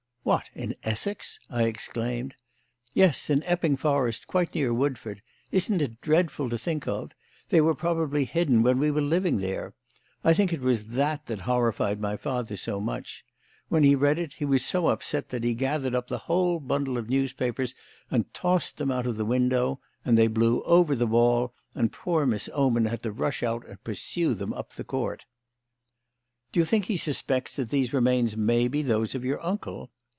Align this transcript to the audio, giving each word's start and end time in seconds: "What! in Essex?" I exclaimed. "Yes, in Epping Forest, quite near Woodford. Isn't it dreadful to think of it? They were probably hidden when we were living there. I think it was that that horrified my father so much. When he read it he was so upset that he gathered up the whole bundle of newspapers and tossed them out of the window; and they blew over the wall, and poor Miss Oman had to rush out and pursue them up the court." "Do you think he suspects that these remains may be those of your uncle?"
"What! 0.23 0.49
in 0.53 0.75
Essex?" 0.83 1.39
I 1.49 1.63
exclaimed. 1.63 2.35
"Yes, 2.93 3.31
in 3.31 3.41
Epping 3.43 3.75
Forest, 3.75 4.27
quite 4.27 4.53
near 4.53 4.71
Woodford. 4.71 5.23
Isn't 5.51 5.81
it 5.81 5.99
dreadful 5.99 6.47
to 6.51 6.59
think 6.59 6.87
of 6.87 7.09
it? 7.09 7.13
They 7.49 7.59
were 7.59 7.73
probably 7.73 8.25
hidden 8.25 8.61
when 8.61 8.77
we 8.77 8.91
were 8.91 9.01
living 9.01 9.37
there. 9.39 9.73
I 10.23 10.35
think 10.35 10.53
it 10.53 10.61
was 10.61 10.85
that 10.93 11.25
that 11.25 11.41
horrified 11.41 11.99
my 11.99 12.17
father 12.17 12.55
so 12.55 12.79
much. 12.79 13.25
When 13.67 13.81
he 13.81 13.95
read 13.95 14.19
it 14.19 14.33
he 14.33 14.45
was 14.45 14.63
so 14.63 14.89
upset 14.89 15.29
that 15.29 15.43
he 15.43 15.55
gathered 15.55 15.95
up 15.95 16.07
the 16.07 16.19
whole 16.19 16.59
bundle 16.59 16.99
of 16.99 17.09
newspapers 17.09 17.73
and 18.11 18.31
tossed 18.31 18.77
them 18.77 18.91
out 18.91 19.07
of 19.07 19.17
the 19.17 19.25
window; 19.25 19.79
and 20.05 20.19
they 20.19 20.27
blew 20.27 20.61
over 20.63 20.95
the 20.95 21.07
wall, 21.07 21.55
and 21.73 21.91
poor 21.91 22.27
Miss 22.27 22.47
Oman 22.53 22.85
had 22.85 23.01
to 23.03 23.11
rush 23.11 23.41
out 23.41 23.65
and 23.67 23.83
pursue 23.83 24.35
them 24.35 24.53
up 24.53 24.73
the 24.73 24.83
court." 24.83 25.25
"Do 26.51 26.59
you 26.59 26.65
think 26.65 26.85
he 26.85 26.95
suspects 26.95 27.55
that 27.55 27.71
these 27.71 27.91
remains 27.91 28.37
may 28.37 28.67
be 28.67 28.83
those 28.83 29.15
of 29.15 29.25
your 29.25 29.43
uncle?" 29.43 29.89